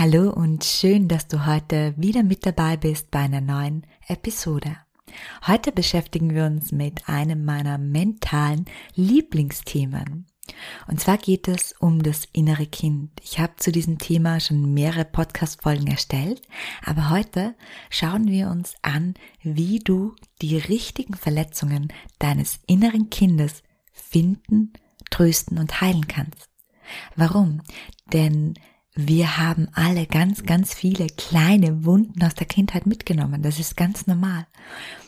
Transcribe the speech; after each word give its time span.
Hallo 0.00 0.30
und 0.30 0.64
schön, 0.64 1.08
dass 1.08 1.28
du 1.28 1.44
heute 1.44 1.92
wieder 1.98 2.22
mit 2.22 2.46
dabei 2.46 2.78
bist 2.78 3.10
bei 3.10 3.18
einer 3.18 3.42
neuen 3.42 3.86
Episode. 4.08 4.78
Heute 5.46 5.72
beschäftigen 5.72 6.34
wir 6.34 6.46
uns 6.46 6.72
mit 6.72 7.06
einem 7.06 7.44
meiner 7.44 7.76
mentalen 7.76 8.64
Lieblingsthemen. 8.94 10.24
Und 10.88 11.00
zwar 11.00 11.18
geht 11.18 11.48
es 11.48 11.74
um 11.80 12.02
das 12.02 12.26
innere 12.32 12.64
Kind. 12.64 13.10
Ich 13.22 13.38
habe 13.38 13.56
zu 13.56 13.72
diesem 13.72 13.98
Thema 13.98 14.40
schon 14.40 14.72
mehrere 14.72 15.04
Podcast-Folgen 15.04 15.88
erstellt, 15.88 16.40
aber 16.82 17.10
heute 17.10 17.54
schauen 17.90 18.26
wir 18.26 18.48
uns 18.48 18.76
an, 18.80 19.12
wie 19.42 19.80
du 19.80 20.14
die 20.40 20.56
richtigen 20.56 21.12
Verletzungen 21.12 21.92
deines 22.18 22.58
inneren 22.66 23.10
Kindes 23.10 23.62
finden, 23.92 24.72
trösten 25.10 25.58
und 25.58 25.82
heilen 25.82 26.08
kannst. 26.08 26.48
Warum? 27.16 27.60
Denn 28.14 28.54
wir 29.08 29.38
haben 29.38 29.68
alle 29.72 30.06
ganz, 30.06 30.44
ganz 30.44 30.74
viele 30.74 31.06
kleine 31.06 31.84
Wunden 31.84 32.22
aus 32.22 32.34
der 32.34 32.46
Kindheit 32.46 32.86
mitgenommen. 32.86 33.42
Das 33.42 33.58
ist 33.58 33.76
ganz 33.76 34.06
normal. 34.06 34.46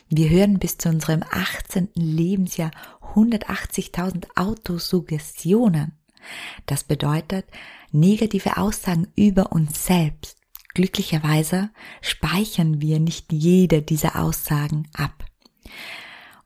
Wir 0.08 0.30
hören 0.30 0.58
bis 0.58 0.78
zu 0.78 0.88
unserem 0.88 1.22
18. 1.30 1.88
Lebensjahr 1.94 2.70
180.000 3.14 4.26
Autosuggestionen. 4.36 5.92
Das 6.66 6.84
bedeutet 6.84 7.46
negative 7.90 8.56
Aussagen 8.56 9.08
über 9.16 9.52
uns 9.52 9.84
selbst. 9.84 10.36
Glücklicherweise 10.74 11.70
speichern 12.00 12.80
wir 12.80 13.00
nicht 13.00 13.32
jede 13.32 13.82
dieser 13.82 14.16
Aussagen 14.16 14.88
ab. 14.94 15.24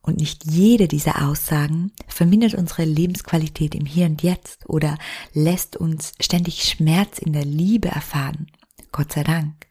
Und 0.07 0.19
nicht 0.19 0.45
jede 0.45 0.87
dieser 0.87 1.29
Aussagen 1.29 1.91
vermindert 2.07 2.55
unsere 2.55 2.85
Lebensqualität 2.85 3.75
im 3.75 3.85
Hier 3.85 4.07
und 4.07 4.23
Jetzt 4.23 4.67
oder 4.69 4.97
lässt 5.35 5.77
uns 5.77 6.13
ständig 6.21 6.63
Schmerz 6.63 7.19
in 7.19 7.33
der 7.33 7.45
Liebe 7.45 7.89
erfahren. 7.89 8.47
Gott 8.93 9.13
sei 9.13 9.25
Dank. 9.25 9.67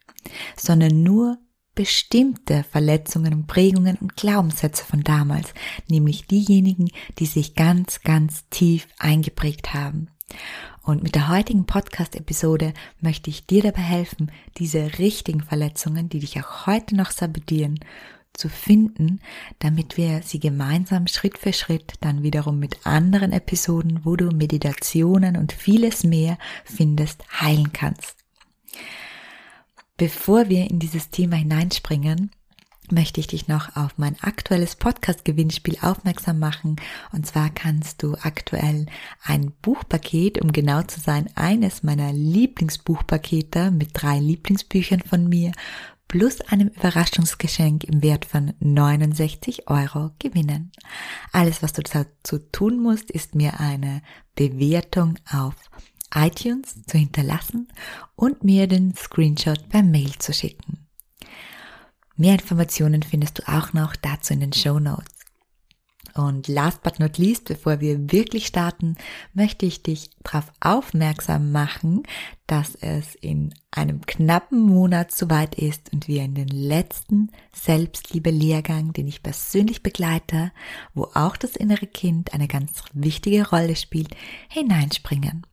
Sondern 0.56 1.02
nur 1.02 1.38
bestimmte 1.74 2.64
Verletzungen 2.64 3.32
und 3.32 3.46
Prägungen 3.46 3.96
und 3.96 4.16
Glaubenssätze 4.16 4.84
von 4.84 5.02
damals, 5.02 5.54
nämlich 5.88 6.26
diejenigen, 6.26 6.90
die 7.18 7.26
sich 7.26 7.54
ganz, 7.54 8.02
ganz 8.02 8.48
tief 8.50 8.88
eingeprägt 8.98 9.72
haben. 9.72 10.10
Und 10.82 11.02
mit 11.02 11.14
der 11.14 11.28
heutigen 11.28 11.66
Podcast-Episode 11.66 12.74
möchte 13.00 13.30
ich 13.30 13.46
dir 13.46 13.62
dabei 13.62 13.82
helfen, 13.82 14.30
diese 14.58 14.98
richtigen 14.98 15.42
Verletzungen, 15.42 16.08
die 16.08 16.20
dich 16.20 16.38
auch 16.40 16.66
heute 16.66 16.94
noch 16.94 17.10
sabotieren, 17.10 17.80
zu 18.36 18.48
finden, 18.48 19.20
damit 19.58 19.96
wir 19.96 20.22
sie 20.22 20.40
gemeinsam 20.40 21.06
Schritt 21.06 21.38
für 21.38 21.52
Schritt 21.52 21.94
dann 22.00 22.22
wiederum 22.22 22.58
mit 22.58 22.86
anderen 22.86 23.32
Episoden, 23.32 24.00
wo 24.04 24.16
du 24.16 24.30
Meditationen 24.30 25.36
und 25.36 25.52
vieles 25.52 26.04
mehr 26.04 26.38
findest, 26.64 27.24
heilen 27.40 27.72
kannst. 27.72 28.16
Bevor 29.96 30.48
wir 30.48 30.70
in 30.70 30.78
dieses 30.78 31.10
Thema 31.10 31.36
hineinspringen, 31.36 32.30
möchte 32.90 33.20
ich 33.20 33.26
dich 33.26 33.48
noch 33.48 33.76
auf 33.76 33.92
mein 33.96 34.16
aktuelles 34.20 34.76
Podcast-Gewinnspiel 34.76 35.78
aufmerksam 35.80 36.38
machen. 36.38 36.76
Und 37.12 37.26
zwar 37.26 37.50
kannst 37.50 38.02
du 38.02 38.14
aktuell 38.20 38.86
ein 39.24 39.52
Buchpaket, 39.62 40.40
um 40.42 40.52
genau 40.52 40.82
zu 40.82 41.00
sein, 41.00 41.28
eines 41.34 41.82
meiner 41.82 42.12
Lieblingsbuchpakete 42.12 43.70
mit 43.70 43.90
drei 43.92 44.18
Lieblingsbüchern 44.18 45.00
von 45.00 45.28
mir 45.28 45.52
plus 46.08 46.40
einem 46.42 46.68
Überraschungsgeschenk 46.68 47.84
im 47.84 48.02
Wert 48.02 48.24
von 48.24 48.54
69 48.60 49.68
Euro 49.68 50.12
gewinnen. 50.18 50.72
Alles, 51.32 51.62
was 51.62 51.72
du 51.72 51.82
dazu 51.82 52.38
tun 52.38 52.80
musst, 52.80 53.10
ist 53.10 53.34
mir 53.34 53.60
eine 53.60 54.02
Bewertung 54.34 55.18
auf 55.30 55.54
iTunes 56.14 56.82
zu 56.86 56.98
hinterlassen 56.98 57.68
und 58.14 58.44
mir 58.44 58.66
den 58.66 58.94
Screenshot 58.94 59.68
per 59.68 59.82
Mail 59.82 60.12
zu 60.18 60.32
schicken. 60.32 60.86
Mehr 62.16 62.34
Informationen 62.34 63.02
findest 63.02 63.38
du 63.38 63.48
auch 63.48 63.72
noch 63.72 63.96
dazu 63.96 64.32
in 64.32 64.40
den 64.40 64.52
Show 64.52 64.78
Notes. 64.78 65.15
Und 66.16 66.48
last 66.48 66.82
but 66.82 66.98
not 66.98 67.18
least, 67.18 67.44
bevor 67.44 67.80
wir 67.80 68.10
wirklich 68.10 68.46
starten, 68.46 68.96
möchte 69.34 69.66
ich 69.66 69.82
dich 69.82 70.10
darauf 70.22 70.50
aufmerksam 70.60 71.52
machen, 71.52 72.04
dass 72.46 72.74
es 72.76 73.14
in 73.16 73.52
einem 73.70 74.00
knappen 74.06 74.60
Monat 74.60 75.12
soweit 75.12 75.56
ist 75.56 75.92
und 75.92 76.08
wir 76.08 76.22
in 76.22 76.34
den 76.34 76.48
letzten 76.48 77.30
Selbstliebe-Lehrgang, 77.52 78.94
den 78.94 79.06
ich 79.08 79.22
persönlich 79.22 79.82
begleite, 79.82 80.52
wo 80.94 81.10
auch 81.12 81.36
das 81.36 81.54
innere 81.54 81.86
Kind 81.86 82.32
eine 82.32 82.48
ganz 82.48 82.82
wichtige 82.94 83.50
Rolle 83.50 83.76
spielt, 83.76 84.16
hineinspringen. 84.48 85.46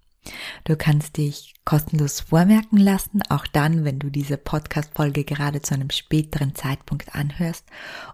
Du 0.64 0.78
kannst 0.78 1.18
dich 1.18 1.56
kostenlos 1.66 2.22
vormerken 2.22 2.78
lassen, 2.78 3.22
auch 3.28 3.46
dann, 3.48 3.84
wenn 3.84 4.00
du 4.00 4.10
diese 4.10 4.38
Podcast-Folge 4.38 5.26
gerade 5.26 5.62
zu 5.62 5.74
einem 5.74 5.90
späteren 5.90 6.56
Zeitpunkt 6.56 7.14
anhörst 7.14 7.66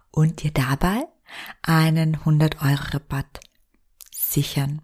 und 0.10 0.42
dir 0.42 0.50
dabei 0.50 1.06
einen 1.62 2.16
100 2.16 2.62
Euro 2.62 2.84
Rabatt 2.92 3.40
sichern, 4.12 4.82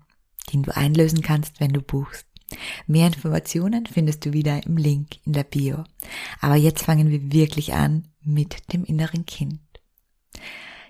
den 0.52 0.64
du 0.64 0.76
einlösen 0.76 1.22
kannst, 1.22 1.60
wenn 1.60 1.74
du 1.74 1.82
buchst. 1.82 2.26
Mehr 2.88 3.08
Informationen 3.08 3.86
findest 3.86 4.26
du 4.26 4.34
wieder 4.34 4.66
im 4.66 4.78
Link 4.78 5.18
in 5.26 5.34
der 5.34 5.44
Bio. 5.44 5.84
Aber 6.42 6.56
jetzt 6.56 6.84
fangen 6.84 7.10
wir 7.10 7.32
wirklich 7.32 7.74
an 7.74 8.08
mit 8.22 8.72
dem 8.74 8.84
inneren 8.84 9.26
Kind. 9.26 9.60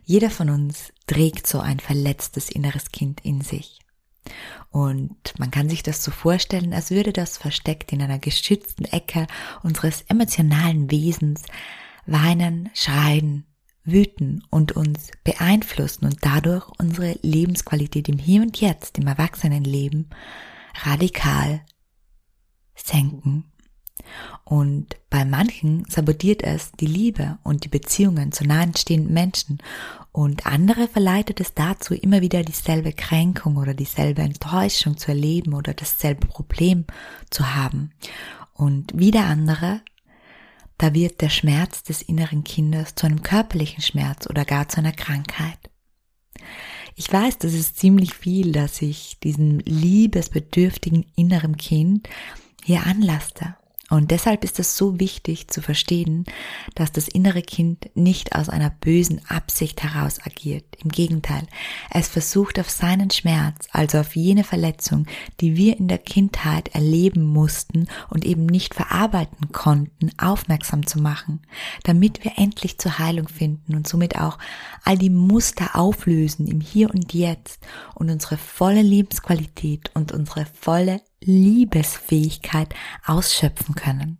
Jeder 0.04 0.30
von 0.30 0.50
uns 0.50 0.94
trägt 1.08 1.48
so 1.48 1.60
ein 1.60 1.80
verletztes 1.80 2.50
inneres 2.50 2.92
Kind 2.92 3.22
in 3.22 3.42
sich. 3.42 3.80
Und 4.70 5.40
man 5.40 5.52
kann 5.52 5.70
sich 5.70 5.84
das 5.84 6.04
so 6.04 6.12
vorstellen, 6.12 6.74
als 6.74 6.92
würde 6.92 7.14
das 7.14 7.38
versteckt 7.38 7.92
in 7.92 8.02
einer 8.02 8.20
geschützten 8.20 8.86
Ecke 8.86 9.28
unseres 9.64 10.02
emotionalen 10.04 10.92
Wesens 10.92 11.44
weinen, 12.06 12.70
schreien, 12.74 13.46
wüten 13.86 14.44
und 14.50 14.74
uns 14.74 15.12
beeinflussen 15.24 16.06
und 16.06 16.18
dadurch 16.22 16.68
unsere 16.80 17.18
Lebensqualität 17.22 18.10
im 18.10 18.18
Hier 18.18 18.42
und 18.42 18.60
Jetzt, 18.60 18.98
im 18.98 19.08
Erwachsenenleben 19.08 20.10
radikal 20.84 21.62
senken. 22.76 23.46
Und 24.44 24.98
bei 25.10 25.26
manchen 25.26 25.86
sabotiert 25.86 26.44
es 26.44 26.72
die 26.74 26.86
Liebe 26.86 27.40
und 27.44 27.64
die 27.64 27.70
Beziehungen 27.70 28.32
zu 28.32 28.46
nahestehenden 28.46 29.14
Menschen 29.14 29.60
und 30.16 30.46
andere 30.46 30.88
verleitet 30.88 31.42
es 31.42 31.54
dazu, 31.56 31.94
immer 31.94 32.22
wieder 32.22 32.42
dieselbe 32.42 32.94
Kränkung 32.94 33.58
oder 33.58 33.74
dieselbe 33.74 34.22
Enttäuschung 34.22 34.96
zu 34.96 35.10
erleben 35.10 35.54
oder 35.54 35.74
dasselbe 35.74 36.26
Problem 36.26 36.86
zu 37.30 37.54
haben. 37.54 37.92
Und 38.54 38.98
wieder 38.98 39.26
andere 39.26 39.82
da 40.78 40.94
wird 40.94 41.22
der 41.22 41.30
Schmerz 41.30 41.84
des 41.84 42.02
inneren 42.02 42.44
Kindes 42.44 42.96
zu 42.96 43.06
einem 43.06 43.22
körperlichen 43.22 43.82
Schmerz 43.82 44.28
oder 44.30 44.46
gar 44.46 44.68
zu 44.68 44.78
einer 44.80 44.92
Krankheit. 44.92 45.60
Ich 46.96 47.12
weiß, 47.12 47.38
das 47.40 47.54
ist 47.54 47.78
ziemlich 47.78 48.14
viel, 48.14 48.52
dass 48.52 48.82
ich 48.82 49.20
diesem 49.20 49.60
liebesbedürftigen 49.60 51.06
inneren 51.16 51.58
Kind 51.58 52.10
hier 52.64 52.86
anlaste. 52.86 53.56
Und 53.90 54.10
deshalb 54.10 54.44
ist 54.44 54.58
es 54.60 54.76
so 54.76 55.00
wichtig 55.00 55.48
zu 55.48 55.62
verstehen, 55.62 56.26
dass 56.74 56.92
das 56.92 57.08
innere 57.08 57.44
Kind 57.44 57.90
nicht 57.94 58.36
aus 58.36 58.50
einer 58.50 58.72
bösen 58.72 59.22
Absicht 59.30 59.84
heraus 59.84 60.20
agiert. 60.26 60.66
Im 60.84 60.90
Gegenteil, 60.90 61.44
es 61.92 62.08
versucht 62.08 62.60
auf 62.60 62.70
seinen 62.70 63.12
Schmerz, 63.12 63.68
also 63.72 64.00
auf 64.00 64.16
jene 64.16 64.44
Verletzung, 64.44 65.06
die 65.40 65.56
wir 65.56 65.78
in 65.78 65.88
der 65.88 66.00
Kindheit 66.00 66.74
erleben 66.74 67.24
mussten 67.26 67.88
und 68.10 68.26
eben 68.26 68.48
nicht 68.48 68.74
verarbeiten 68.74 69.52
konnten, 69.52 70.12
aufmerksam 70.18 70.88
zu 70.88 71.00
machen, 71.00 71.42
damit 71.84 72.24
wir 72.24 72.34
endlich 72.38 72.80
zur 72.80 72.98
Heilung 72.98 73.28
finden 73.28 73.76
und 73.76 73.88
somit 73.88 74.18
auch 74.18 74.40
all 74.84 74.98
die 74.98 75.12
Muster 75.12 75.76
auflösen 75.76 76.48
im 76.48 76.60
Hier 76.60 76.90
und 76.90 77.14
Jetzt 77.14 77.60
und 77.94 78.10
unsere 78.10 78.38
volle 78.38 78.82
Lebensqualität 78.82 79.92
und 79.94 80.12
unsere 80.12 80.48
volle 80.48 81.02
Liebesfähigkeit 81.22 82.74
ausschöpfen 83.06 83.76
können. 83.76 84.18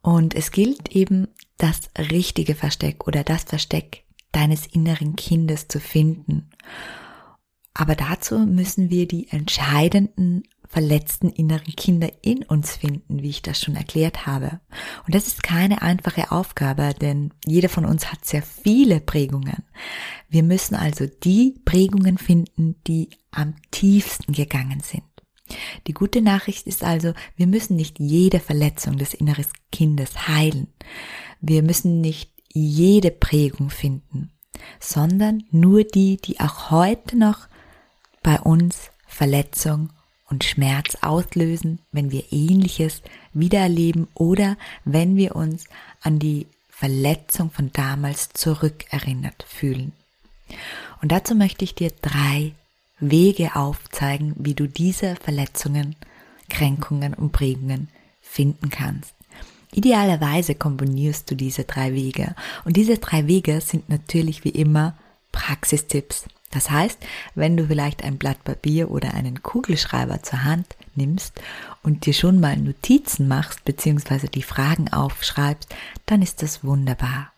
Und 0.00 0.34
es 0.34 0.50
gilt 0.50 0.90
eben, 0.90 1.28
das 1.58 1.90
richtige 1.98 2.54
Versteck 2.54 3.06
oder 3.06 3.24
das 3.24 3.42
Versteck 3.44 4.04
deines 4.32 4.66
inneren 4.66 5.16
Kindes 5.16 5.66
zu 5.68 5.80
finden. 5.80 6.50
Aber 7.74 7.94
dazu 7.94 8.38
müssen 8.38 8.90
wir 8.90 9.06
die 9.06 9.28
entscheidenden 9.28 10.44
verletzten 10.68 11.30
inneren 11.30 11.74
Kinder 11.74 12.10
in 12.22 12.44
uns 12.44 12.76
finden, 12.76 13.22
wie 13.22 13.30
ich 13.30 13.42
das 13.42 13.60
schon 13.60 13.74
erklärt 13.74 14.26
habe. 14.26 14.60
Und 15.06 15.14
das 15.14 15.26
ist 15.26 15.42
keine 15.42 15.80
einfache 15.82 16.30
Aufgabe, 16.30 16.94
denn 17.00 17.32
jeder 17.46 17.70
von 17.70 17.86
uns 17.86 18.12
hat 18.12 18.24
sehr 18.24 18.42
viele 18.42 19.00
Prägungen. 19.00 19.64
Wir 20.28 20.42
müssen 20.42 20.74
also 20.74 21.06
die 21.06 21.58
Prägungen 21.64 22.18
finden, 22.18 22.76
die 22.86 23.08
am 23.30 23.54
tiefsten 23.70 24.32
gegangen 24.32 24.80
sind. 24.80 25.02
Die 25.86 25.94
gute 25.94 26.20
Nachricht 26.20 26.66
ist 26.66 26.84
also, 26.84 27.14
wir 27.36 27.46
müssen 27.46 27.76
nicht 27.76 27.98
jede 27.98 28.38
Verletzung 28.38 28.98
des 28.98 29.14
inneren 29.14 29.46
Kindes 29.72 30.28
heilen. 30.28 30.68
Wir 31.40 31.62
müssen 31.62 32.02
nicht 32.02 32.30
jede 32.52 33.10
Prägung 33.10 33.70
finden, 33.70 34.32
sondern 34.80 35.44
nur 35.50 35.84
die, 35.84 36.18
die 36.18 36.40
auch 36.40 36.70
heute 36.70 37.16
noch 37.16 37.48
bei 38.22 38.38
uns 38.38 38.90
Verletzung 39.06 39.90
und 40.30 40.44
Schmerz 40.44 40.96
auslösen, 41.00 41.80
wenn 41.92 42.10
wir 42.10 42.24
ähnliches 42.32 43.02
wiedererleben 43.32 44.08
oder 44.14 44.56
wenn 44.84 45.16
wir 45.16 45.36
uns 45.36 45.64
an 46.02 46.18
die 46.18 46.46
Verletzung 46.68 47.50
von 47.50 47.72
damals 47.72 48.30
zurückerinnert 48.34 49.44
fühlen. 49.48 49.92
Und 51.02 51.12
dazu 51.12 51.34
möchte 51.34 51.64
ich 51.64 51.74
dir 51.74 51.90
drei 52.02 52.52
Wege 53.00 53.56
aufzeigen, 53.56 54.34
wie 54.38 54.54
du 54.54 54.66
diese 54.66 55.16
Verletzungen, 55.16 55.96
Kränkungen 56.48 57.14
und 57.14 57.32
Prägungen 57.32 57.88
finden 58.20 58.70
kannst. 58.70 59.14
Idealerweise 59.72 60.54
kombinierst 60.54 61.30
du 61.30 61.34
diese 61.34 61.64
drei 61.64 61.92
Wege. 61.92 62.34
Und 62.64 62.76
diese 62.76 62.98
drei 62.98 63.26
Wege 63.26 63.60
sind 63.60 63.88
natürlich 63.88 64.44
wie 64.44 64.50
immer 64.50 64.96
Praxistipps. 65.30 66.24
Das 66.50 66.70
heißt, 66.70 66.98
wenn 67.34 67.56
du 67.56 67.66
vielleicht 67.66 68.04
ein 68.04 68.18
Blatt 68.18 68.42
Papier 68.44 68.90
oder 68.90 69.14
einen 69.14 69.42
Kugelschreiber 69.42 70.22
zur 70.22 70.44
Hand 70.44 70.76
nimmst 70.94 71.40
und 71.82 72.06
dir 72.06 72.14
schon 72.14 72.40
mal 72.40 72.56
Notizen 72.56 73.28
machst 73.28 73.64
bzw. 73.64 74.28
die 74.28 74.42
Fragen 74.42 74.92
aufschreibst, 74.92 75.74
dann 76.06 76.22
ist 76.22 76.42
das 76.42 76.64
wunderbar. 76.64 77.32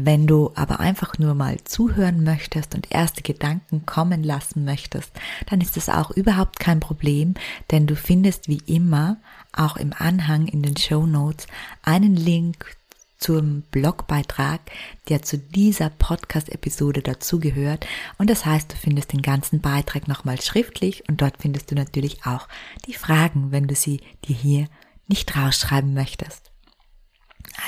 Wenn 0.00 0.28
du 0.28 0.52
aber 0.54 0.78
einfach 0.78 1.18
nur 1.18 1.34
mal 1.34 1.58
zuhören 1.64 2.22
möchtest 2.22 2.76
und 2.76 2.92
erste 2.92 3.22
Gedanken 3.22 3.84
kommen 3.84 4.22
lassen 4.22 4.64
möchtest, 4.64 5.10
dann 5.50 5.60
ist 5.60 5.76
das 5.76 5.88
auch 5.88 6.12
überhaupt 6.12 6.60
kein 6.60 6.78
Problem, 6.78 7.34
denn 7.72 7.88
du 7.88 7.96
findest 7.96 8.46
wie 8.46 8.62
immer 8.66 9.16
auch 9.52 9.76
im 9.76 9.92
Anhang 9.92 10.46
in 10.46 10.62
den 10.62 10.76
Show 10.76 11.04
Notes 11.04 11.48
einen 11.82 12.14
Link 12.14 12.77
zum 13.18 13.62
Blogbeitrag, 13.70 14.60
der 15.08 15.22
zu 15.22 15.38
dieser 15.38 15.90
Podcast-Episode 15.90 17.02
dazugehört. 17.02 17.86
Und 18.16 18.30
das 18.30 18.46
heißt, 18.46 18.72
du 18.72 18.76
findest 18.76 19.12
den 19.12 19.22
ganzen 19.22 19.60
Beitrag 19.60 20.08
nochmal 20.08 20.40
schriftlich 20.40 21.08
und 21.08 21.20
dort 21.20 21.36
findest 21.40 21.70
du 21.70 21.74
natürlich 21.74 22.24
auch 22.24 22.48
die 22.86 22.94
Fragen, 22.94 23.50
wenn 23.50 23.66
du 23.66 23.74
sie 23.74 24.00
dir 24.24 24.36
hier 24.36 24.68
nicht 25.08 25.36
rausschreiben 25.36 25.94
möchtest. 25.94 26.52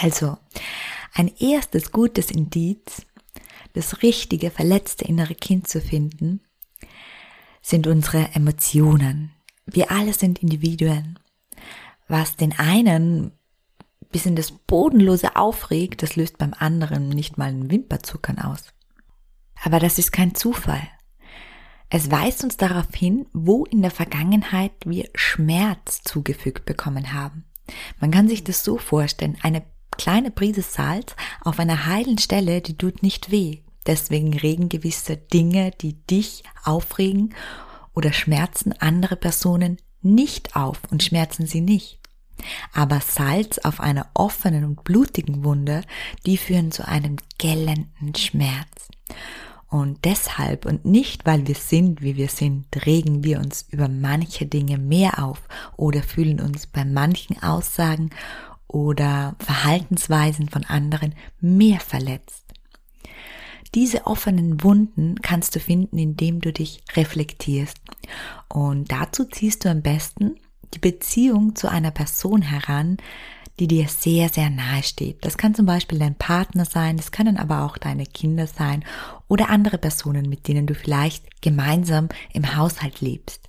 Also, 0.00 0.38
ein 1.14 1.28
erstes 1.38 1.90
gutes 1.90 2.30
Indiz, 2.30 3.04
das 3.72 4.02
richtige 4.02 4.50
verletzte 4.50 5.04
innere 5.04 5.34
Kind 5.34 5.68
zu 5.68 5.80
finden, 5.80 6.40
sind 7.62 7.86
unsere 7.86 8.30
Emotionen. 8.34 9.32
Wir 9.66 9.90
alle 9.90 10.12
sind 10.12 10.42
Individuen. 10.42 11.18
Was 12.08 12.36
den 12.36 12.58
einen 12.58 13.32
bis 14.12 14.26
in 14.26 14.36
das 14.36 14.50
Bodenlose 14.50 15.36
aufregt, 15.36 16.02
das 16.02 16.16
löst 16.16 16.38
beim 16.38 16.54
anderen 16.58 17.08
nicht 17.08 17.38
mal 17.38 17.48
einen 17.48 17.70
Wimperzuckern 17.70 18.38
aus. 18.38 18.72
Aber 19.62 19.78
das 19.78 19.98
ist 19.98 20.12
kein 20.12 20.34
Zufall. 20.34 20.82
Es 21.90 22.10
weist 22.10 22.44
uns 22.44 22.56
darauf 22.56 22.86
hin, 22.94 23.26
wo 23.32 23.64
in 23.64 23.82
der 23.82 23.90
Vergangenheit 23.90 24.72
wir 24.84 25.08
Schmerz 25.14 26.02
zugefügt 26.02 26.64
bekommen 26.64 27.12
haben. 27.12 27.44
Man 28.00 28.10
kann 28.10 28.28
sich 28.28 28.44
das 28.44 28.64
so 28.64 28.78
vorstellen, 28.78 29.36
eine 29.42 29.64
kleine 29.96 30.30
Prise 30.30 30.62
Salz 30.62 31.14
auf 31.42 31.58
einer 31.58 31.86
heilen 31.86 32.18
Stelle, 32.18 32.60
die 32.60 32.76
tut 32.76 33.02
nicht 33.02 33.30
weh. 33.30 33.58
Deswegen 33.86 34.34
regen 34.34 34.68
gewisse 34.68 35.16
Dinge, 35.16 35.72
die 35.80 35.94
dich 36.06 36.44
aufregen 36.64 37.34
oder 37.94 38.12
schmerzen 38.12 38.72
andere 38.72 39.16
Personen 39.16 39.78
nicht 40.02 40.56
auf 40.56 40.80
und 40.90 41.02
schmerzen 41.02 41.46
sie 41.46 41.60
nicht. 41.60 41.99
Aber 42.72 43.00
Salz 43.00 43.58
auf 43.58 43.80
einer 43.80 44.06
offenen 44.14 44.64
und 44.64 44.84
blutigen 44.84 45.44
Wunde, 45.44 45.82
die 46.26 46.36
führen 46.36 46.72
zu 46.72 46.86
einem 46.86 47.16
gellenden 47.38 48.14
Schmerz. 48.14 48.88
Und 49.68 50.04
deshalb 50.04 50.66
und 50.66 50.84
nicht 50.84 51.26
weil 51.26 51.46
wir 51.46 51.54
sind, 51.54 52.02
wie 52.02 52.16
wir 52.16 52.28
sind, 52.28 52.66
regen 52.86 53.22
wir 53.22 53.38
uns 53.38 53.66
über 53.70 53.88
manche 53.88 54.46
Dinge 54.46 54.78
mehr 54.78 55.22
auf 55.22 55.42
oder 55.76 56.02
fühlen 56.02 56.40
uns 56.40 56.66
bei 56.66 56.84
manchen 56.84 57.40
Aussagen 57.40 58.10
oder 58.66 59.36
Verhaltensweisen 59.38 60.48
von 60.48 60.64
anderen 60.64 61.14
mehr 61.40 61.78
verletzt. 61.78 62.44
Diese 63.74 64.06
offenen 64.06 64.62
Wunden 64.64 65.16
kannst 65.22 65.54
du 65.54 65.60
finden, 65.60 65.98
indem 65.98 66.40
du 66.40 66.52
dich 66.52 66.82
reflektierst. 66.96 67.78
Und 68.48 68.90
dazu 68.90 69.24
ziehst 69.24 69.64
du 69.64 69.70
am 69.70 69.82
besten 69.82 70.34
die 70.74 70.78
Beziehung 70.78 71.56
zu 71.56 71.68
einer 71.68 71.90
Person 71.90 72.42
heran, 72.42 72.98
die 73.58 73.68
dir 73.68 73.88
sehr, 73.88 74.30
sehr 74.30 74.48
nahe 74.48 74.82
steht. 74.82 75.24
Das 75.24 75.36
kann 75.36 75.54
zum 75.54 75.66
Beispiel 75.66 75.98
dein 75.98 76.14
Partner 76.14 76.64
sein, 76.64 76.96
das 76.96 77.12
können 77.12 77.36
aber 77.36 77.62
auch 77.62 77.76
deine 77.76 78.06
Kinder 78.06 78.46
sein 78.46 78.84
oder 79.28 79.50
andere 79.50 79.76
Personen, 79.76 80.28
mit 80.28 80.48
denen 80.48 80.66
du 80.66 80.74
vielleicht 80.74 81.42
gemeinsam 81.42 82.08
im 82.32 82.56
Haushalt 82.56 83.00
lebst. 83.02 83.48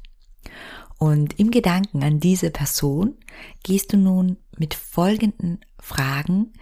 Und 0.98 1.40
im 1.40 1.50
Gedanken 1.50 2.04
an 2.04 2.20
diese 2.20 2.52
Person 2.52 3.16
gehst 3.64 3.94
du 3.94 3.98
nun 3.98 4.38
mit 4.58 4.74
folgenden 4.74 5.62
Fragen 5.80 6.54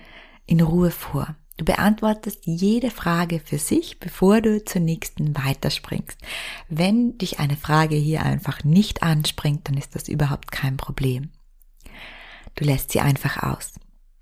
in 0.45 0.61
Ruhe 0.61 0.91
vor. 0.91 1.35
Du 1.59 1.65
beantwortest 1.65 2.45
jede 2.45 2.89
Frage 2.89 3.41
für 3.41 3.57
sich, 3.57 3.99
bevor 3.99 4.39
du 4.39 4.63
zur 4.63 4.79
nächsten 4.79 5.35
weiterspringst. 5.35 6.17
Wenn 6.69 7.17
dich 7.17 7.39
eine 7.39 7.57
Frage 7.57 7.97
hier 7.97 8.23
einfach 8.23 8.63
nicht 8.63 9.03
anspringt, 9.03 9.67
dann 9.67 9.75
ist 9.75 9.93
das 9.93 10.07
überhaupt 10.07 10.53
kein 10.53 10.77
Problem. 10.77 11.31
Du 12.55 12.63
lässt 12.63 12.93
sie 12.93 13.01
einfach 13.01 13.43
aus. 13.43 13.73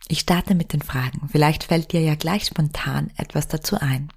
Ich 0.08 0.22
starte 0.22 0.56
mit 0.56 0.74
den 0.74 0.82
Fragen. 0.82 1.30
Vielleicht 1.32 1.66
fällt 1.66 1.92
dir 1.92 2.02
ja 2.02 2.16
gleich 2.16 2.46
spontan 2.46 3.12
etwas 3.18 3.48
dazu 3.48 3.76
ein. 3.80 4.12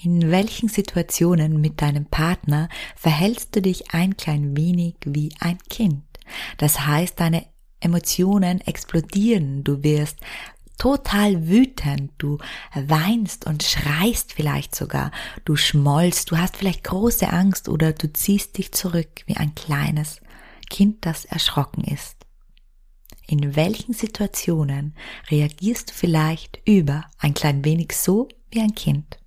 In 0.00 0.30
welchen 0.30 0.68
Situationen 0.68 1.60
mit 1.60 1.82
deinem 1.82 2.06
Partner 2.06 2.68
verhältst 2.94 3.56
du 3.56 3.60
dich 3.60 3.92
ein 3.92 4.16
klein 4.16 4.56
wenig 4.56 4.94
wie 5.04 5.32
ein 5.40 5.58
Kind? 5.68 6.04
Das 6.58 6.86
heißt, 6.86 7.18
deine 7.18 7.44
Emotionen 7.80 8.60
explodieren, 8.60 9.62
du 9.62 9.82
wirst 9.82 10.18
total 10.78 11.48
wütend, 11.48 12.12
du 12.18 12.38
weinst 12.74 13.46
und 13.46 13.62
schreist 13.62 14.32
vielleicht 14.32 14.74
sogar, 14.74 15.10
du 15.44 15.56
schmollst, 15.56 16.30
du 16.30 16.38
hast 16.38 16.56
vielleicht 16.56 16.84
große 16.84 17.28
Angst 17.28 17.68
oder 17.68 17.92
du 17.92 18.12
ziehst 18.12 18.56
dich 18.56 18.72
zurück 18.72 19.08
wie 19.26 19.36
ein 19.36 19.54
kleines 19.54 20.20
Kind, 20.70 21.04
das 21.04 21.24
erschrocken 21.24 21.84
ist. 21.84 22.16
In 23.26 23.56
welchen 23.56 23.92
Situationen 23.92 24.94
reagierst 25.30 25.90
du 25.90 25.94
vielleicht 25.94 26.60
über 26.64 27.04
ein 27.18 27.34
klein 27.34 27.64
wenig 27.64 27.92
so 27.92 28.28
wie 28.50 28.60
ein 28.60 28.74
Kind? 28.74 29.18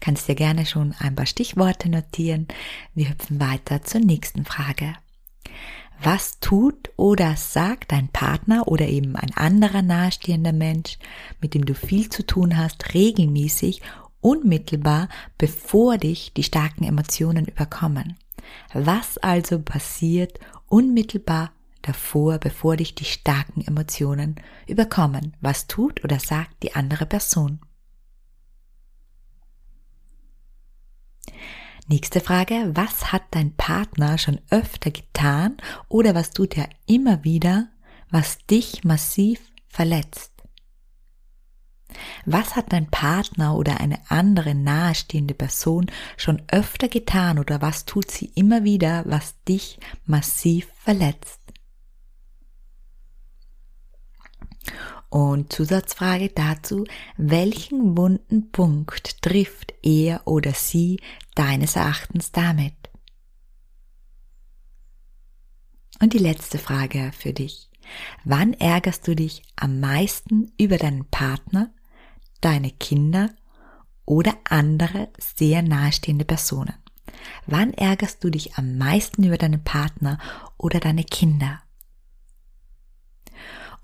Kannst 0.00 0.28
dir 0.28 0.34
gerne 0.34 0.66
schon 0.66 0.94
ein 0.98 1.14
paar 1.14 1.26
Stichworte 1.26 1.88
notieren. 1.88 2.48
Wir 2.94 3.10
hüpfen 3.10 3.40
weiter 3.40 3.82
zur 3.82 4.00
nächsten 4.00 4.44
Frage. 4.44 4.94
Was 6.02 6.38
tut 6.40 6.90
oder 6.96 7.36
sagt 7.36 7.92
dein 7.92 8.08
Partner 8.08 8.68
oder 8.68 8.88
eben 8.88 9.16
ein 9.16 9.32
anderer 9.34 9.82
nahestehender 9.82 10.52
Mensch, 10.52 10.98
mit 11.40 11.54
dem 11.54 11.64
du 11.64 11.74
viel 11.74 12.10
zu 12.10 12.26
tun 12.26 12.56
hast, 12.58 12.94
regelmäßig, 12.94 13.80
unmittelbar, 14.20 15.08
bevor 15.38 15.98
dich 15.98 16.32
die 16.34 16.42
starken 16.42 16.84
Emotionen 16.84 17.46
überkommen? 17.46 18.16
Was 18.72 19.18
also 19.18 19.60
passiert 19.60 20.38
unmittelbar 20.68 21.52
davor, 21.82 22.38
bevor 22.38 22.76
dich 22.76 22.94
die 22.94 23.04
starken 23.04 23.62
Emotionen 23.66 24.36
überkommen? 24.66 25.36
Was 25.40 25.66
tut 25.66 26.04
oder 26.04 26.18
sagt 26.18 26.62
die 26.62 26.74
andere 26.74 27.06
Person? 27.06 27.60
Nächste 31.86 32.20
Frage, 32.20 32.70
was 32.74 33.12
hat 33.12 33.24
dein 33.32 33.54
Partner 33.56 34.16
schon 34.16 34.40
öfter 34.48 34.90
getan 34.90 35.58
oder 35.88 36.14
was 36.14 36.30
tut 36.30 36.56
er 36.56 36.70
immer 36.86 37.24
wieder, 37.24 37.68
was 38.10 38.38
dich 38.46 38.84
massiv 38.84 39.38
verletzt? 39.68 40.32
Was 42.24 42.56
hat 42.56 42.72
dein 42.72 42.90
Partner 42.90 43.54
oder 43.54 43.80
eine 43.80 43.98
andere 44.08 44.54
nahestehende 44.54 45.34
Person 45.34 45.90
schon 46.16 46.42
öfter 46.48 46.88
getan 46.88 47.38
oder 47.38 47.60
was 47.60 47.84
tut 47.84 48.10
sie 48.10 48.32
immer 48.34 48.64
wieder, 48.64 49.04
was 49.06 49.34
dich 49.44 49.78
massiv 50.06 50.68
verletzt? 50.78 51.40
Und 55.14 55.52
Zusatzfrage 55.52 56.28
dazu, 56.30 56.86
welchen 57.16 57.96
wunden 57.96 58.50
Punkt 58.50 59.22
trifft 59.22 59.72
er 59.80 60.26
oder 60.26 60.50
sie 60.54 60.98
deines 61.36 61.76
Erachtens 61.76 62.32
damit? 62.32 62.74
Und 66.00 66.14
die 66.14 66.18
letzte 66.18 66.58
Frage 66.58 67.12
für 67.16 67.32
dich. 67.32 67.70
Wann 68.24 68.54
ärgerst 68.54 69.06
du 69.06 69.14
dich 69.14 69.44
am 69.54 69.78
meisten 69.78 70.50
über 70.58 70.78
deinen 70.78 71.04
Partner, 71.04 71.72
deine 72.40 72.72
Kinder 72.72 73.30
oder 74.06 74.34
andere 74.42 75.10
sehr 75.20 75.62
nahestehende 75.62 76.24
Personen? 76.24 76.74
Wann 77.46 77.72
ärgerst 77.72 78.24
du 78.24 78.30
dich 78.30 78.58
am 78.58 78.78
meisten 78.78 79.22
über 79.22 79.38
deinen 79.38 79.62
Partner 79.62 80.18
oder 80.58 80.80
deine 80.80 81.04
Kinder? 81.04 81.63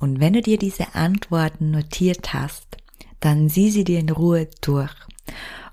Und 0.00 0.18
wenn 0.18 0.32
du 0.32 0.40
dir 0.40 0.58
diese 0.58 0.94
Antworten 0.94 1.70
notiert 1.70 2.32
hast, 2.32 2.78
dann 3.20 3.48
sieh 3.48 3.70
sie 3.70 3.84
dir 3.84 4.00
in 4.00 4.08
Ruhe 4.08 4.48
durch 4.62 4.94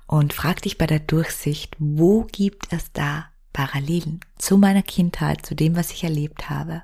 und 0.06 0.34
frag 0.34 0.62
dich 0.62 0.78
bei 0.78 0.86
der 0.86 1.00
Durchsicht, 1.00 1.74
wo 1.78 2.24
gibt 2.24 2.72
es 2.72 2.92
da 2.92 3.26
Parallelen 3.54 4.20
zu 4.36 4.58
meiner 4.58 4.82
Kindheit, 4.82 5.44
zu 5.44 5.56
dem, 5.56 5.74
was 5.74 5.90
ich 5.90 6.04
erlebt 6.04 6.50
habe? 6.50 6.82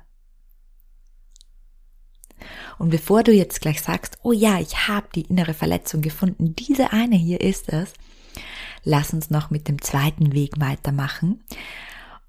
Und 2.77 2.89
bevor 2.89 3.23
du 3.23 3.31
jetzt 3.31 3.61
gleich 3.61 3.81
sagst, 3.81 4.17
oh 4.23 4.33
ja, 4.33 4.59
ich 4.59 4.87
habe 4.87 5.07
die 5.13 5.21
innere 5.21 5.53
Verletzung 5.53 6.01
gefunden, 6.01 6.55
diese 6.55 6.91
eine 6.91 7.15
hier 7.15 7.41
ist 7.41 7.69
es, 7.69 7.93
lass 8.83 9.13
uns 9.13 9.29
noch 9.29 9.51
mit 9.51 9.67
dem 9.67 9.81
zweiten 9.81 10.33
Weg 10.33 10.59
weitermachen. 10.59 11.43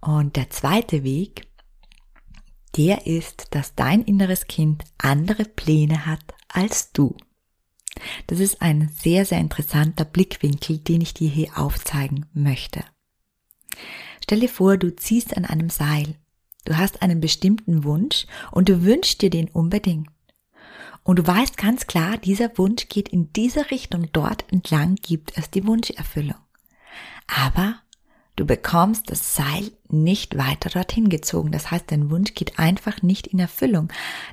Und 0.01 0.37
der 0.37 0.51
zweite 0.51 1.03
Weg, 1.03 1.49
der 2.77 3.07
ist, 3.07 3.49
dass 3.51 3.75
dein 3.75 4.03
inneres 4.03 4.47
Kind 4.47 4.85
andere 4.99 5.45
Pläne 5.45 6.07
hat 6.07 6.35
als 6.49 6.93
du. 6.93 7.17
Das 8.27 8.41
ist 8.41 8.61
ein 8.61 8.91
sehr, 9.01 9.25
sehr 9.25 9.39
interessanter 9.39 10.05
Blickwinkel, 10.05 10.79
den 10.79 11.01
ich 11.01 11.15
dir 11.15 11.31
hier 11.31 11.57
aufzeigen 11.57 12.27
möchte. 12.35 12.85
Stell 14.23 14.41
dir 14.41 14.49
vor, 14.49 14.77
du 14.77 14.95
ziehst 14.95 15.37
an 15.37 15.45
einem 15.45 15.71
Seil. 15.71 16.17
Du 16.65 16.77
hast 16.77 17.01
einen 17.03 17.21
bestimmten 17.21 17.85
Wunsch 17.85 18.27
und 18.51 18.69
du 18.69 18.83
wünschst 18.83 19.23
dir 19.23 19.31
den 19.31 19.49
unbedingt. 19.49 20.09
Und 21.05 21.21
du 21.21 21.27
weißt 21.27 21.57
ganz 21.57 21.87
klar, 21.87 22.19
dieser 22.19 22.59
Wunsch 22.59 22.89
geht 22.89 23.09
in 23.09 23.33
diese 23.33 23.71
Richtung, 23.71 24.09
dort 24.13 24.45
entlang 24.53 24.97
gibt 24.97 25.39
es 25.39 25.49
die 25.49 25.65
Wunscherfüllung. 25.65 26.41
Aber 27.29 27.81
du 28.37 28.47
bekommst 28.47 29.11
das 29.11 29.35
Seil 29.35 29.73
nicht 29.89 30.37
weiter 30.37 30.71
dorthin 30.71 31.09
gezogen. 31.09 31.53
Das 31.53 31.71
heißt, 31.71 31.91
dein 31.91 32.11
Wunsch 32.11 32.35
geht 32.35 32.59
einfach 32.59 33.03
nicht 33.03 33.27
in 33.27 33.39
Erfüllung. 33.39 33.89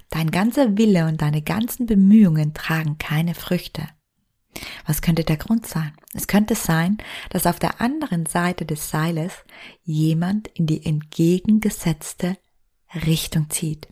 Dein 0.10 0.32
ganzer 0.32 0.78
Wille 0.78 1.08
und 1.08 1.22
deine 1.22 1.42
ganzen 1.42 1.86
Bemühungen 1.86 2.54
tragen 2.54 2.98
keine 2.98 3.34
Früchte. 3.34 3.88
Was 4.86 5.02
könnte 5.02 5.24
der 5.24 5.38
Grund 5.38 5.66
sein? 5.66 5.94
Es 6.14 6.28
könnte 6.28 6.56
sein, 6.56 6.98
dass 7.30 7.48
auf 7.48 7.60
der 7.60 7.82
anderen 7.82 8.26
Seite 8.26 8.66
des 8.66 8.90
Seiles 8.90 9.34
jemand 9.84 10.48
in 10.50 10.68
die 10.68 10.86
entgegengesetzte 10.86 12.38
Richtung 13.06 13.50
zieht. 13.50 13.88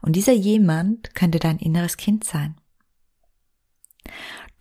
Und 0.00 0.14
dieser 0.14 0.32
jemand 0.32 1.14
könnte 1.14 1.38
dein 1.38 1.58
inneres 1.58 1.96
Kind 1.96 2.24
sein. 2.24 2.56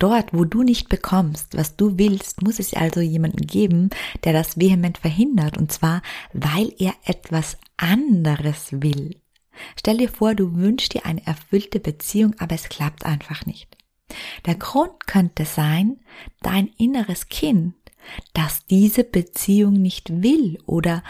Dort, 0.02 0.34
wo 0.34 0.46
du 0.46 0.64
nicht 0.64 0.90
bekommst, 0.90 1.56
was 1.56 1.76
du 1.76 2.00
willst, 2.00 2.42
muss 2.42 2.58
es 2.58 2.74
also 2.74 3.02
jemanden 3.02 3.46
geben, 3.46 3.92
der 4.24 4.34
das 4.34 4.60
vehement 4.60 4.98
verhindert, 4.98 5.60
und 5.60 5.72
zwar, 5.72 6.02
weil 6.34 6.74
er 6.80 6.96
etwas 7.06 7.60
anderes 7.78 8.70
will. 8.72 9.22
Stell 9.80 9.98
dir 9.98 10.10
vor, 10.10 10.34
du 10.34 10.56
wünschst 10.56 10.96
dir 10.96 11.06
eine 11.06 11.24
erfüllte 11.28 11.80
Beziehung, 11.80 12.34
aber 12.40 12.56
es 12.56 12.68
klappt 12.68 13.06
einfach 13.06 13.46
nicht. 13.46 13.78
Der 14.48 14.56
Grund 14.56 15.06
könnte 15.06 15.46
sein, 15.46 16.00
dein 16.42 16.72
inneres 16.80 17.30
Kind, 17.30 17.76
das 18.34 18.66
diese 18.66 19.04
Beziehung 19.04 19.74
nicht 19.74 20.24
will 20.24 20.58
oder 20.66 21.04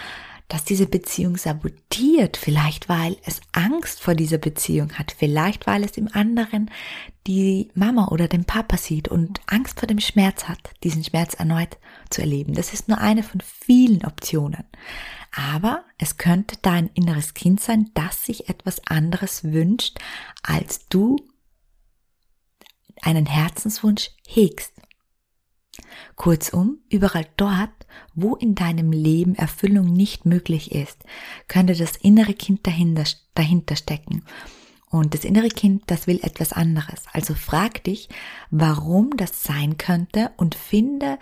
dass 0.51 0.65
diese 0.65 0.85
Beziehung 0.85 1.37
sabotiert, 1.37 2.35
vielleicht 2.35 2.89
weil 2.89 3.15
es 3.23 3.39
Angst 3.53 4.01
vor 4.01 4.15
dieser 4.15 4.37
Beziehung 4.37 4.91
hat, 4.99 5.15
vielleicht 5.17 5.65
weil 5.65 5.85
es 5.85 5.95
im 5.95 6.09
anderen 6.11 6.69
die 7.25 7.71
Mama 7.73 8.09
oder 8.09 8.27
den 8.27 8.43
Papa 8.43 8.75
sieht 8.75 9.07
und 9.07 9.39
Angst 9.47 9.79
vor 9.79 9.87
dem 9.87 10.01
Schmerz 10.01 10.49
hat, 10.49 10.73
diesen 10.83 11.05
Schmerz 11.05 11.35
erneut 11.35 11.77
zu 12.09 12.19
erleben. 12.19 12.53
Das 12.53 12.73
ist 12.73 12.89
nur 12.89 12.97
eine 12.97 13.23
von 13.23 13.39
vielen 13.39 14.03
Optionen. 14.03 14.65
Aber 15.33 15.85
es 15.97 16.17
könnte 16.17 16.57
dein 16.61 16.89
inneres 16.95 17.33
Kind 17.33 17.61
sein, 17.61 17.89
das 17.93 18.25
sich 18.25 18.49
etwas 18.49 18.85
anderes 18.85 19.45
wünscht, 19.45 19.99
als 20.43 20.85
du 20.89 21.15
einen 23.01 23.25
Herzenswunsch 23.25 24.09
hegst. 24.27 24.73
Kurzum, 26.17 26.79
überall 26.89 27.25
dort, 27.37 27.71
wo 28.15 28.35
in 28.35 28.55
deinem 28.55 28.91
Leben 28.91 29.35
Erfüllung 29.35 29.85
nicht 29.85 30.25
möglich 30.25 30.71
ist, 30.71 31.03
könnte 31.47 31.75
das 31.75 31.95
innere 31.95 32.33
Kind 32.33 32.65
dahinter, 32.65 33.03
dahinter 33.35 33.75
stecken. 33.75 34.23
Und 34.89 35.13
das 35.13 35.23
innere 35.23 35.47
Kind, 35.47 35.83
das 35.87 36.05
will 36.05 36.19
etwas 36.21 36.51
anderes. 36.51 37.05
Also 37.13 37.33
frag 37.33 37.83
dich, 37.85 38.09
warum 38.49 39.15
das 39.15 39.43
sein 39.43 39.77
könnte 39.77 40.31
und 40.35 40.53
finde 40.53 41.17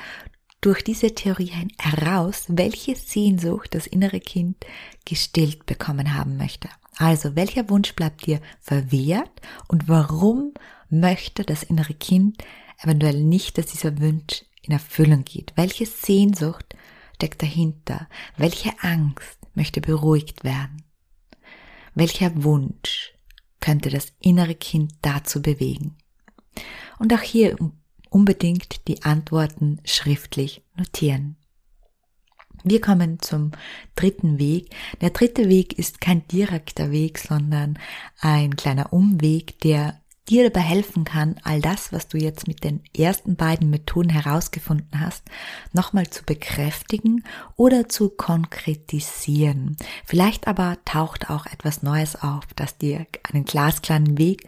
durch 0.62 0.84
diese 0.84 1.14
Theorie 1.14 1.52
heraus, 1.78 2.46
welche 2.48 2.96
Sehnsucht 2.96 3.76
das 3.76 3.88
innere 3.88 4.20
Kind 4.20 4.58
gestillt 5.06 5.66
bekommen 5.66 6.16
haben 6.16 6.36
möchte. 6.38 6.68
Also, 6.98 7.36
welcher 7.36 7.70
Wunsch 7.70 7.96
bleibt 7.96 8.26
dir 8.26 8.42
verwehrt 8.60 9.32
und 9.70 9.88
warum 9.88 10.54
möchte 10.90 11.44
das 11.44 11.64
innere 11.64 11.94
Kind 11.94 12.44
eventuell 12.82 13.24
nicht, 13.24 13.58
dass 13.58 13.68
dieser 13.68 14.00
Wunsch 14.00 14.44
in 14.70 14.74
Erfüllung 14.74 15.26
geht. 15.26 15.52
Welche 15.56 15.86
Sehnsucht 15.86 16.76
steckt 17.16 17.42
dahinter? 17.42 18.08
Welche 18.38 18.72
Angst 18.82 19.40
möchte 19.56 19.82
beruhigt 19.82 20.44
werden? 20.44 20.84
Welcher 21.96 22.44
Wunsch 22.44 23.14
könnte 23.60 23.90
das 23.90 24.14
innere 24.20 24.56
Kind 24.56 24.94
dazu 25.02 25.42
bewegen? 25.42 25.98
Und 27.00 27.14
auch 27.14 27.22
hier 27.22 27.58
unbedingt 28.10 28.88
die 28.88 29.02
Antworten 29.04 29.82
schriftlich 29.86 30.62
notieren. 30.76 31.36
Wir 32.64 32.82
kommen 32.82 33.20
zum 33.20 33.52
dritten 33.96 34.38
Weg. 34.38 34.76
Der 35.02 35.12
dritte 35.12 35.50
Weg 35.50 35.80
ist 35.80 36.02
kein 36.02 36.28
direkter 36.28 36.92
Weg, 36.92 37.18
sondern 37.18 37.80
ein 38.20 38.56
kleiner 38.56 38.92
Umweg, 38.94 39.60
der 39.62 40.00
dir 40.30 40.50
dabei 40.50 40.62
helfen 40.66 41.04
kann, 41.04 41.36
all 41.44 41.62
das, 41.62 41.92
was 41.92 42.08
du 42.08 42.18
jetzt 42.18 42.48
mit 42.48 42.64
den 42.64 42.82
ersten 42.96 43.36
beiden 43.36 43.70
Methoden 43.70 44.10
herausgefunden 44.10 45.00
hast, 45.00 45.24
nochmal 45.74 46.10
zu 46.10 46.24
bekräftigen 46.24 47.24
oder 47.56 47.90
zu 47.90 48.10
konkretisieren. 48.10 49.78
Vielleicht 50.06 50.48
aber 50.48 50.78
taucht 50.86 51.30
auch 51.30 51.46
etwas 51.48 51.84
Neues 51.84 52.16
auf, 52.16 52.46
das 52.56 52.78
dir 52.78 53.06
einen 53.24 53.46
glasklaren 53.46 54.18
Weg 54.18 54.48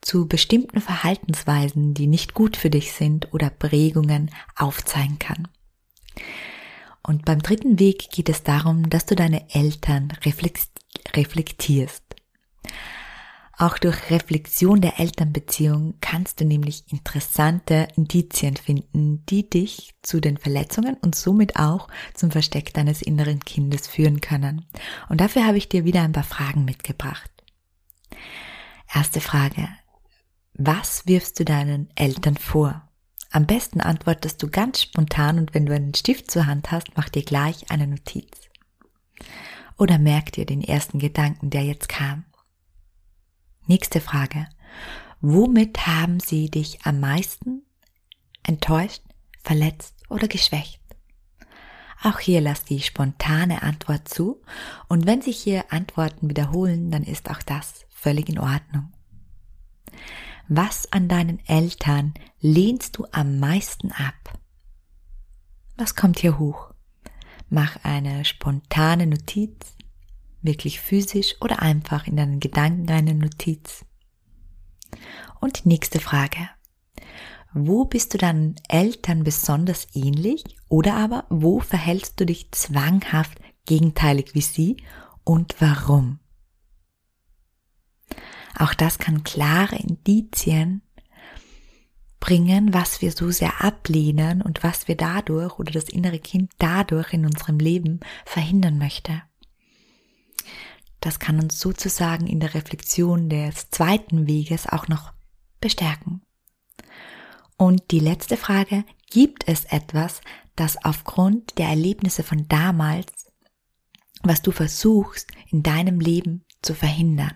zu 0.00 0.26
bestimmten 0.26 0.80
Verhaltensweisen, 0.80 1.94
die 1.94 2.08
nicht 2.08 2.34
gut 2.34 2.56
für 2.56 2.70
dich 2.70 2.92
sind 2.92 3.32
oder 3.32 3.50
Prägungen 3.50 4.30
aufzeigen 4.56 5.18
kann. 5.18 5.48
Und 7.02 7.24
beim 7.24 7.40
dritten 7.40 7.78
Weg 7.78 8.10
geht 8.10 8.28
es 8.28 8.42
darum, 8.42 8.90
dass 8.90 9.06
du 9.06 9.14
deine 9.14 9.48
Eltern 9.54 10.12
reflektierst. 11.14 12.02
Auch 13.62 13.78
durch 13.78 14.10
Reflexion 14.10 14.80
der 14.80 14.98
Elternbeziehung 14.98 15.94
kannst 16.00 16.40
du 16.40 16.44
nämlich 16.44 16.82
interessante 16.90 17.86
Indizien 17.94 18.56
finden, 18.56 19.24
die 19.26 19.48
dich 19.48 19.94
zu 20.02 20.20
den 20.20 20.36
Verletzungen 20.36 20.96
und 20.96 21.14
somit 21.14 21.54
auch 21.54 21.86
zum 22.12 22.32
Versteck 22.32 22.74
deines 22.74 23.02
inneren 23.02 23.38
Kindes 23.38 23.86
führen 23.86 24.20
können. 24.20 24.66
Und 25.08 25.20
dafür 25.20 25.46
habe 25.46 25.58
ich 25.58 25.68
dir 25.68 25.84
wieder 25.84 26.02
ein 26.02 26.10
paar 26.10 26.24
Fragen 26.24 26.64
mitgebracht. 26.64 27.30
Erste 28.92 29.20
Frage. 29.20 29.68
Was 30.54 31.06
wirfst 31.06 31.38
du 31.38 31.44
deinen 31.44 31.88
Eltern 31.94 32.38
vor? 32.38 32.88
Am 33.30 33.46
besten 33.46 33.80
antwortest 33.80 34.42
du 34.42 34.50
ganz 34.50 34.82
spontan 34.82 35.38
und 35.38 35.54
wenn 35.54 35.66
du 35.66 35.72
einen 35.72 35.94
Stift 35.94 36.32
zur 36.32 36.46
Hand 36.46 36.72
hast, 36.72 36.88
mach 36.96 37.08
dir 37.08 37.22
gleich 37.22 37.70
eine 37.70 37.86
Notiz. 37.86 38.28
Oder 39.78 39.98
merk 39.98 40.32
dir 40.32 40.46
den 40.46 40.62
ersten 40.62 40.98
Gedanken, 40.98 41.50
der 41.50 41.62
jetzt 41.62 41.88
kam. 41.88 42.24
Nächste 43.66 44.00
Frage. 44.00 44.48
Womit 45.20 45.86
haben 45.86 46.18
sie 46.18 46.50
dich 46.50 46.80
am 46.84 46.98
meisten 46.98 47.62
enttäuscht, 48.42 49.02
verletzt 49.42 49.94
oder 50.08 50.26
geschwächt? 50.26 50.80
Auch 52.02 52.18
hier 52.18 52.40
lass 52.40 52.64
die 52.64 52.80
spontane 52.80 53.62
Antwort 53.62 54.08
zu 54.08 54.42
und 54.88 55.06
wenn 55.06 55.22
sich 55.22 55.38
hier 55.38 55.72
Antworten 55.72 56.28
wiederholen, 56.28 56.90
dann 56.90 57.04
ist 57.04 57.30
auch 57.30 57.42
das 57.42 57.86
völlig 57.88 58.28
in 58.28 58.40
Ordnung. 58.40 58.92
Was 60.48 60.90
an 60.90 61.06
deinen 61.06 61.38
Eltern 61.46 62.14
lehnst 62.40 62.98
du 62.98 63.06
am 63.12 63.38
meisten 63.38 63.92
ab? 63.92 64.38
Was 65.76 65.94
kommt 65.94 66.18
hier 66.18 66.40
hoch? 66.40 66.74
Mach 67.48 67.76
eine 67.84 68.24
spontane 68.24 69.06
Notiz 69.06 69.76
wirklich 70.42 70.80
physisch 70.80 71.36
oder 71.40 71.62
einfach 71.62 72.06
in 72.06 72.16
deinen 72.16 72.40
Gedanken 72.40 72.90
eine 72.90 73.14
Notiz. 73.14 73.84
Und 75.40 75.64
die 75.64 75.68
nächste 75.68 76.00
Frage. 76.00 76.50
Wo 77.54 77.84
bist 77.84 78.14
du 78.14 78.18
deinen 78.18 78.56
Eltern 78.68 79.24
besonders 79.24 79.86
ähnlich 79.94 80.44
oder 80.68 80.94
aber 80.94 81.26
wo 81.28 81.60
verhältst 81.60 82.18
du 82.18 82.26
dich 82.26 82.50
zwanghaft 82.52 83.38
gegenteilig 83.66 84.34
wie 84.34 84.40
sie 84.40 84.76
und 85.24 85.56
warum? 85.60 86.18
Auch 88.58 88.74
das 88.74 88.98
kann 88.98 89.24
klare 89.24 89.76
Indizien 89.76 90.82
bringen, 92.20 92.72
was 92.72 93.02
wir 93.02 93.12
so 93.12 93.30
sehr 93.30 93.62
ablehnen 93.64 94.42
und 94.42 94.62
was 94.62 94.86
wir 94.88 94.96
dadurch 94.96 95.58
oder 95.58 95.72
das 95.72 95.88
innere 95.88 96.20
Kind 96.20 96.52
dadurch 96.58 97.12
in 97.12 97.26
unserem 97.26 97.58
Leben 97.58 98.00
verhindern 98.24 98.78
möchte. 98.78 99.22
Das 101.02 101.18
kann 101.18 101.40
uns 101.40 101.58
sozusagen 101.58 102.28
in 102.28 102.38
der 102.38 102.54
Reflexion 102.54 103.28
des 103.28 103.70
zweiten 103.70 104.28
Weges 104.28 104.68
auch 104.68 104.86
noch 104.86 105.12
bestärken. 105.60 106.22
Und 107.56 107.90
die 107.90 107.98
letzte 107.98 108.36
Frage, 108.36 108.84
gibt 109.10 109.48
es 109.48 109.64
etwas, 109.64 110.20
das 110.54 110.82
aufgrund 110.84 111.58
der 111.58 111.66
Erlebnisse 111.66 112.22
von 112.22 112.46
damals, 112.46 113.32
was 114.22 114.42
du 114.42 114.52
versuchst 114.52 115.32
in 115.50 115.64
deinem 115.64 115.98
Leben 115.98 116.44
zu 116.62 116.72
verhindern? 116.72 117.34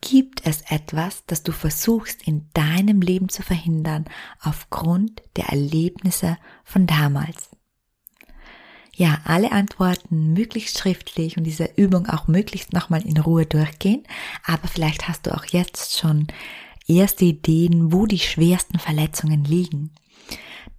Gibt 0.00 0.46
es 0.46 0.62
etwas, 0.70 1.26
das 1.26 1.42
du 1.42 1.52
versuchst 1.52 2.26
in 2.26 2.48
deinem 2.54 3.02
Leben 3.02 3.28
zu 3.28 3.42
verhindern 3.42 4.06
aufgrund 4.40 5.22
der 5.36 5.50
Erlebnisse 5.50 6.38
von 6.64 6.86
damals? 6.86 7.53
Ja, 8.96 9.20
alle 9.24 9.50
Antworten 9.50 10.32
möglichst 10.34 10.78
schriftlich 10.78 11.36
und 11.36 11.44
diese 11.44 11.68
Übung 11.76 12.06
auch 12.06 12.28
möglichst 12.28 12.72
nochmal 12.72 13.04
in 13.04 13.18
Ruhe 13.18 13.44
durchgehen. 13.44 14.04
Aber 14.44 14.68
vielleicht 14.68 15.08
hast 15.08 15.26
du 15.26 15.34
auch 15.34 15.44
jetzt 15.46 15.98
schon 15.98 16.28
erste 16.86 17.24
Ideen, 17.24 17.92
wo 17.92 18.06
die 18.06 18.20
schwersten 18.20 18.78
Verletzungen 18.78 19.44
liegen. 19.44 19.90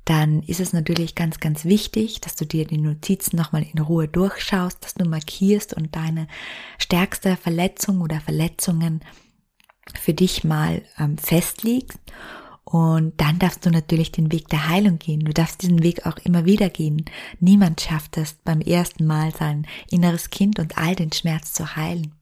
Dann 0.05 0.43
ist 0.43 0.59
es 0.59 0.71
natürlich 0.71 1.15
ganz, 1.15 1.39
ganz 1.39 1.65
wichtig, 1.65 2.21
dass 2.21 2.35
du 2.35 2.45
dir 2.45 2.65
die 2.65 2.77
Notizen 2.77 3.35
nochmal 3.35 3.63
in 3.63 3.79
Ruhe 3.79 4.07
durchschaust, 4.07 4.83
dass 4.83 4.93
du 4.93 5.05
markierst 5.05 5.73
und 5.73 5.95
deine 5.95 6.27
stärkste 6.77 7.35
Verletzung 7.35 8.01
oder 8.01 8.21
Verletzungen 8.21 9.01
für 9.99 10.13
dich 10.13 10.43
mal 10.43 10.83
ähm, 10.99 11.17
festlegst. 11.17 11.99
Und 12.65 13.13
dann 13.21 13.37
darfst 13.37 13.65
du 13.65 13.69
natürlich 13.69 14.11
den 14.11 14.31
Weg 14.31 14.49
der 14.49 14.67
Heilung 14.67 14.97
gehen. 14.97 15.21
Du 15.21 15.33
darfst 15.33 15.61
diesen 15.61 15.83
Weg 15.83 16.07
auch 16.07 16.17
immer 16.23 16.45
wieder 16.45 16.69
gehen. 16.69 17.05
Niemand 17.39 17.79
schafft 17.79 18.17
es 18.17 18.33
beim 18.43 18.59
ersten 18.59 19.05
Mal 19.05 19.33
sein 19.35 19.67
inneres 19.91 20.31
Kind 20.31 20.57
und 20.57 20.77
all 20.77 20.95
den 20.95 21.11
Schmerz 21.11 21.53
zu 21.53 21.75
heilen. 21.75 22.15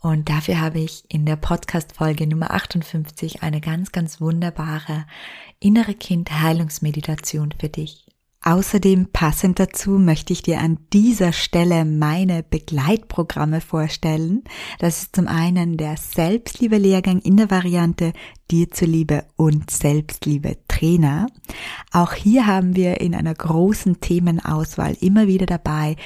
Und 0.00 0.28
dafür 0.28 0.60
habe 0.60 0.80
ich 0.80 1.04
in 1.08 1.24
der 1.24 1.36
Podcast-Folge 1.36 2.26
Nummer 2.26 2.50
58 2.52 3.42
eine 3.42 3.60
ganz, 3.60 3.92
ganz 3.92 4.20
wunderbare 4.20 5.06
innere 5.60 5.94
Kind 5.94 6.32
Heilungsmeditation 6.32 7.54
für 7.58 7.68
dich. 7.68 8.06
Außerdem 8.42 9.08
passend 9.12 9.58
dazu 9.58 9.90
möchte 9.98 10.32
ich 10.32 10.42
dir 10.42 10.60
an 10.60 10.78
dieser 10.94 11.34
Stelle 11.34 11.84
meine 11.84 12.42
Begleitprogramme 12.42 13.60
vorstellen. 13.60 14.44
Das 14.78 15.02
ist 15.02 15.14
zum 15.14 15.28
einen 15.28 15.76
der 15.76 15.98
Selbstliebe-Lehrgang 15.98 17.18
in 17.18 17.36
der 17.36 17.50
Variante 17.50 18.14
Dir 18.50 18.70
zuliebe 18.70 19.24
und 19.36 19.70
Selbstliebe 19.70 20.56
Trainer. 20.66 21.28
Auch 21.92 22.14
hier 22.14 22.46
haben 22.46 22.74
wir 22.74 23.00
in 23.00 23.14
einer 23.14 23.34
großen 23.34 24.00
Themenauswahl 24.00 24.96
immer 25.00 25.26
wieder 25.26 25.46
dabei, 25.46 25.96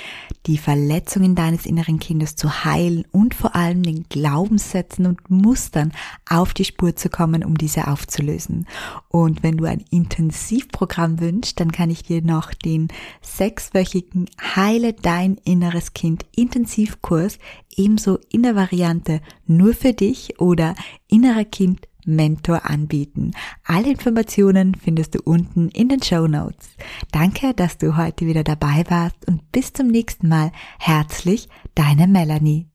die 0.47 0.59
Verletzungen 0.59 1.35
deines 1.35 1.65
inneren 1.65 1.99
Kindes 1.99 2.37
zu 2.37 2.65
heilen 2.65 3.05
und 3.13 3.35
vor 3.35 3.57
allem 3.57 3.83
den 3.83 4.05
Glaubenssätzen 4.09 5.07
und 5.07 5.31
Mustern 5.31 5.93
auf 6.29 6.53
die 6.53 6.65
Spur 6.65 6.97
zu 6.97 7.09
kommen, 7.09 7.45
um 7.45 7.57
diese 7.57 7.89
aufzulösen. 7.89 8.67
Und 9.09 9.43
wenn 9.43 9.57
du 9.57 9.65
ein 9.65 9.85
Intensivprogramm 9.91 11.21
wünschst, 11.21 11.61
dann 11.61 11.73
kann 11.73 11.89
ich 11.89 12.03
dir 12.03 12.21
noch 12.21 12.53
den 12.53 12.89
sechswöchigen 13.23 14.29
Heile 14.55 14.93
dein 14.93 15.37
inneres 15.45 15.95
Kind 15.95 16.27
Intensivkurs 16.37 17.39
ebenso 17.77 18.19
in 18.31 18.43
der 18.43 18.55
Variante 18.55 19.21
nur 19.47 19.73
für 19.73 19.93
dich 19.93 20.41
oder 20.41 20.75
innerer 21.09 21.45
Kind 21.45 21.87
Mentor 22.07 22.67
anbieten. 22.69 23.33
Alle 23.65 23.91
Informationen 23.91 24.75
findest 24.75 25.15
du 25.15 25.21
unten 25.25 25.69
in 25.71 25.89
den 25.89 26.03
Show 26.03 26.27
Notes. 26.27 26.77
Danke, 27.13 27.55
dass 27.55 27.79
du 27.79 27.97
heute 27.97 28.27
wieder 28.27 28.45
dabei 28.45 28.85
warst 28.89 29.27
und 29.27 29.51
bis 29.53 29.73
zum 29.73 29.89
nächsten 29.89 30.29
Mal. 30.29 30.53
Herzlich, 30.79 31.49
deine 31.75 32.07
Melanie. 32.07 32.74